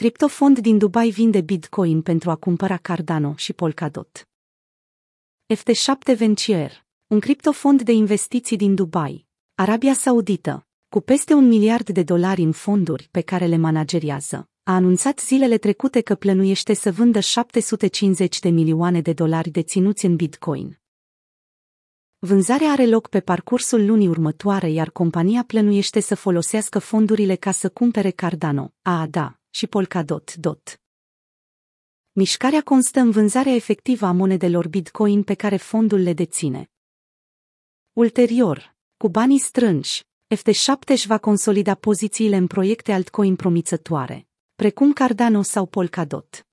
Criptofond 0.00 0.58
din 0.58 0.78
Dubai 0.78 1.10
vinde 1.10 1.40
Bitcoin 1.40 2.02
pentru 2.02 2.30
a 2.30 2.36
cumpăra 2.36 2.76
Cardano 2.76 3.34
și 3.36 3.52
Polkadot. 3.52 4.28
FT7 5.54 6.16
Venture, 6.16 6.86
un 7.06 7.20
criptofond 7.20 7.82
de 7.82 7.92
investiții 7.92 8.56
din 8.56 8.74
Dubai, 8.74 9.26
Arabia 9.54 9.92
Saudită, 9.92 10.66
cu 10.88 11.00
peste 11.00 11.34
un 11.34 11.48
miliard 11.48 11.90
de 11.90 12.02
dolari 12.02 12.42
în 12.42 12.52
fonduri 12.52 13.08
pe 13.10 13.20
care 13.20 13.46
le 13.46 13.56
manageriază, 13.56 14.48
a 14.62 14.74
anunțat 14.74 15.20
zilele 15.20 15.58
trecute 15.58 16.00
că 16.00 16.14
plănuiește 16.14 16.74
să 16.74 16.92
vândă 16.92 17.20
750 17.20 18.38
de 18.38 18.48
milioane 18.48 19.00
de 19.00 19.12
dolari 19.12 19.50
deținuți 19.50 20.04
în 20.06 20.16
Bitcoin. 20.16 20.80
Vânzarea 22.18 22.70
are 22.70 22.86
loc 22.86 23.08
pe 23.08 23.20
parcursul 23.20 23.86
lunii 23.86 24.08
următoare, 24.08 24.70
iar 24.70 24.90
compania 24.90 25.44
plănuiește 25.46 26.00
să 26.00 26.14
folosească 26.14 26.78
fondurile 26.78 27.34
ca 27.34 27.50
să 27.50 27.68
cumpere 27.68 28.10
Cardano, 28.10 28.72
AADA 28.82 29.34
și 29.50 29.66
Polkadot. 29.66 30.34
Dot. 30.34 30.80
Mișcarea 32.12 32.62
constă 32.62 33.00
în 33.00 33.10
vânzarea 33.10 33.54
efectivă 33.54 34.06
a 34.06 34.12
monedelor 34.12 34.68
Bitcoin 34.68 35.22
pe 35.22 35.34
care 35.34 35.56
fondul 35.56 35.98
le 35.98 36.12
deține. 36.12 36.70
Ulterior, 37.92 38.76
cu 38.96 39.08
banii 39.08 39.38
strânși, 39.38 40.02
FT7 40.34 40.86
își 40.86 41.06
va 41.06 41.18
consolida 41.18 41.74
pozițiile 41.74 42.36
în 42.36 42.46
proiecte 42.46 42.92
altcoin 42.92 43.36
promițătoare, 43.36 44.28
precum 44.54 44.92
Cardano 44.92 45.42
sau 45.42 45.66
Polkadot. 45.66 46.46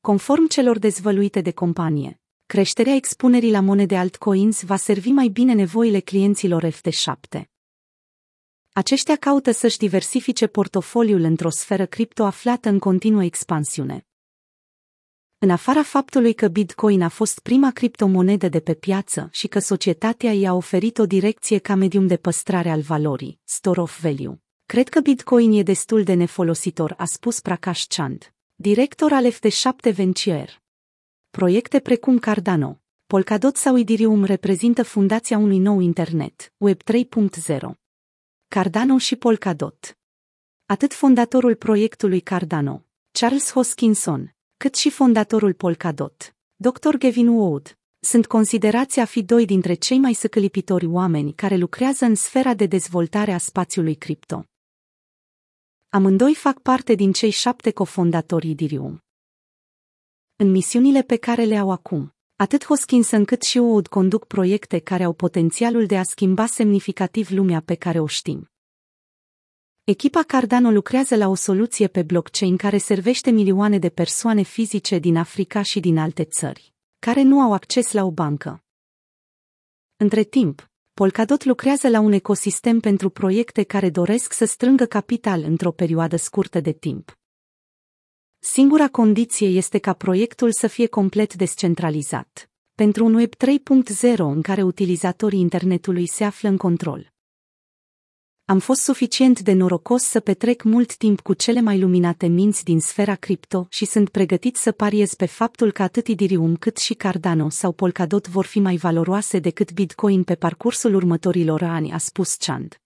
Conform 0.00 0.46
celor 0.46 0.78
dezvăluite 0.78 1.40
de 1.40 1.52
companie, 1.52 2.20
creșterea 2.46 2.94
expunerii 2.94 3.50
la 3.50 3.60
monede 3.60 3.96
altcoins 3.96 4.62
va 4.62 4.76
servi 4.76 5.10
mai 5.10 5.28
bine 5.28 5.52
nevoile 5.52 6.00
clienților 6.00 6.70
FT7. 6.70 7.57
Aceștia 8.78 9.16
caută 9.16 9.50
să-și 9.50 9.78
diversifice 9.78 10.46
portofoliul 10.46 11.20
într-o 11.20 11.50
sferă 11.50 11.86
cripto 11.86 12.24
aflată 12.24 12.68
în 12.68 12.78
continuă 12.78 13.24
expansiune. 13.24 14.06
În 15.38 15.50
afara 15.50 15.82
faptului 15.82 16.32
că 16.32 16.48
Bitcoin 16.48 17.02
a 17.02 17.08
fost 17.08 17.38
prima 17.38 17.70
criptomonedă 17.70 18.48
de 18.48 18.60
pe 18.60 18.74
piață 18.74 19.28
și 19.32 19.46
că 19.46 19.58
societatea 19.58 20.32
i-a 20.32 20.54
oferit 20.54 20.98
o 20.98 21.06
direcție 21.06 21.58
ca 21.58 21.74
medium 21.74 22.06
de 22.06 22.16
păstrare 22.16 22.70
al 22.70 22.80
valorii, 22.80 23.40
store 23.44 23.80
of 23.80 24.00
value, 24.00 24.40
cred 24.66 24.88
că 24.88 25.00
Bitcoin 25.00 25.52
e 25.52 25.62
destul 25.62 26.02
de 26.02 26.14
nefolositor, 26.14 26.94
a 26.96 27.04
spus 27.04 27.40
Prakash 27.40 27.84
Chand, 27.88 28.34
director 28.54 29.12
al 29.12 29.32
FT7 29.32 29.94
Venture. 29.94 30.62
Proiecte 31.30 31.80
precum 31.80 32.18
Cardano, 32.18 32.80
Polkadot 33.06 33.56
sau 33.56 33.78
Ethereum 33.78 34.24
reprezintă 34.24 34.82
fundația 34.82 35.38
unui 35.38 35.58
nou 35.58 35.80
internet, 35.80 36.52
Web 36.56 36.80
3.0. 36.82 37.78
Cardano 38.50 38.98
și 38.98 39.16
Polkadot. 39.16 39.98
Atât 40.66 40.94
fondatorul 40.94 41.54
proiectului 41.54 42.20
Cardano, 42.20 42.84
Charles 43.10 43.52
Hoskinson, 43.52 44.36
cât 44.56 44.74
și 44.74 44.90
fondatorul 44.90 45.54
Polkadot, 45.54 46.36
Dr. 46.56 46.96
Gavin 46.96 47.28
Wood, 47.28 47.78
sunt 48.00 48.26
considerați 48.26 49.00
a 49.00 49.04
fi 49.04 49.22
doi 49.22 49.44
dintre 49.44 49.74
cei 49.74 49.98
mai 49.98 50.12
săcălipitori 50.12 50.86
oameni 50.86 51.32
care 51.34 51.56
lucrează 51.56 52.04
în 52.04 52.14
sfera 52.14 52.54
de 52.54 52.66
dezvoltare 52.66 53.32
a 53.32 53.38
spațiului 53.38 53.94
cripto. 53.94 54.44
Amândoi 55.88 56.34
fac 56.34 56.58
parte 56.58 56.94
din 56.94 57.12
cei 57.12 57.30
șapte 57.30 57.70
cofondatori 57.70 58.50
Ethereum. 58.50 59.04
În 60.36 60.50
misiunile 60.50 61.02
pe 61.02 61.16
care 61.16 61.44
le 61.44 61.56
au 61.56 61.70
acum, 61.70 62.14
atât 62.40 62.64
Hoskinson 62.64 63.24
cât 63.24 63.42
și 63.42 63.58
Wood 63.58 63.86
conduc 63.86 64.26
proiecte 64.26 64.78
care 64.78 65.04
au 65.04 65.12
potențialul 65.12 65.86
de 65.86 65.98
a 65.98 66.02
schimba 66.02 66.46
semnificativ 66.46 67.30
lumea 67.30 67.60
pe 67.60 67.74
care 67.74 68.00
o 68.00 68.06
știm. 68.06 68.50
Echipa 69.84 70.22
Cardano 70.22 70.70
lucrează 70.70 71.16
la 71.16 71.28
o 71.28 71.34
soluție 71.34 71.86
pe 71.86 72.02
blockchain 72.02 72.56
care 72.56 72.78
servește 72.78 73.30
milioane 73.30 73.78
de 73.78 73.88
persoane 73.88 74.42
fizice 74.42 74.98
din 74.98 75.16
Africa 75.16 75.62
și 75.62 75.80
din 75.80 75.98
alte 75.98 76.24
țări, 76.24 76.74
care 76.98 77.22
nu 77.22 77.40
au 77.40 77.52
acces 77.52 77.92
la 77.92 78.04
o 78.04 78.10
bancă. 78.10 78.64
Între 79.96 80.22
timp, 80.22 80.70
Polkadot 80.94 81.44
lucrează 81.44 81.88
la 81.88 82.00
un 82.00 82.12
ecosistem 82.12 82.80
pentru 82.80 83.10
proiecte 83.10 83.62
care 83.62 83.90
doresc 83.90 84.32
să 84.32 84.44
strângă 84.44 84.84
capital 84.84 85.42
într-o 85.42 85.72
perioadă 85.72 86.16
scurtă 86.16 86.60
de 86.60 86.72
timp. 86.72 87.18
Singura 88.40 88.88
condiție 88.88 89.48
este 89.48 89.78
ca 89.78 89.92
proiectul 89.92 90.52
să 90.52 90.66
fie 90.66 90.86
complet 90.86 91.34
descentralizat, 91.34 92.50
pentru 92.74 93.04
un 93.04 93.14
Web 93.14 93.32
3.0 93.34 94.16
în 94.16 94.42
care 94.42 94.62
utilizatorii 94.62 95.40
internetului 95.40 96.06
se 96.06 96.24
află 96.24 96.48
în 96.48 96.56
control. 96.56 97.12
Am 98.44 98.58
fost 98.58 98.82
suficient 98.82 99.40
de 99.40 99.52
norocos 99.52 100.02
să 100.02 100.20
petrec 100.20 100.62
mult 100.62 100.96
timp 100.96 101.20
cu 101.20 101.34
cele 101.34 101.60
mai 101.60 101.80
luminate 101.80 102.26
minți 102.26 102.64
din 102.64 102.80
sfera 102.80 103.14
cripto 103.14 103.66
și 103.70 103.84
sunt 103.84 104.08
pregătit 104.08 104.56
să 104.56 104.72
pariez 104.72 105.14
pe 105.14 105.26
faptul 105.26 105.72
că 105.72 105.82
atât 105.82 106.06
Ethereum 106.06 106.56
cât 106.56 106.76
și 106.76 106.94
Cardano 106.94 107.48
sau 107.48 107.72
Polkadot 107.72 108.28
vor 108.28 108.44
fi 108.44 108.58
mai 108.60 108.76
valoroase 108.76 109.38
decât 109.38 109.72
Bitcoin 109.72 110.22
pe 110.24 110.34
parcursul 110.34 110.94
următorilor 110.94 111.62
ani, 111.62 111.92
a 111.92 111.98
spus 111.98 112.34
Chand. 112.34 112.80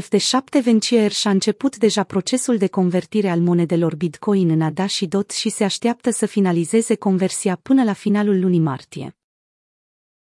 FT7 0.00 0.62
Venture 0.62 1.08
și-a 1.08 1.30
început 1.30 1.76
deja 1.76 2.02
procesul 2.02 2.56
de 2.56 2.66
convertire 2.66 3.28
al 3.28 3.40
monedelor 3.40 3.94
Bitcoin 3.94 4.50
în 4.50 4.60
ADA 4.60 4.86
și 4.86 5.06
DOT 5.06 5.30
și 5.30 5.48
se 5.48 5.64
așteaptă 5.64 6.10
să 6.10 6.26
finalizeze 6.26 6.94
conversia 6.94 7.58
până 7.62 7.84
la 7.84 7.92
finalul 7.92 8.40
lunii 8.40 8.60
martie. 8.60 9.16